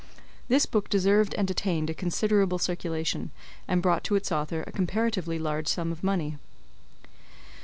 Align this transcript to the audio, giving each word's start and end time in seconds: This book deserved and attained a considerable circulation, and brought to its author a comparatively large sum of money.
This 0.47 0.65
book 0.65 0.89
deserved 0.89 1.35
and 1.35 1.47
attained 1.51 1.91
a 1.91 1.93
considerable 1.93 2.57
circulation, 2.57 3.29
and 3.67 3.83
brought 3.83 4.03
to 4.05 4.15
its 4.15 4.31
author 4.31 4.63
a 4.65 4.71
comparatively 4.71 5.37
large 5.37 5.67
sum 5.67 5.91
of 5.91 6.03
money. 6.03 6.37